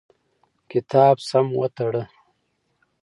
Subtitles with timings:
[0.71, 2.03] کتاب سم وتړه.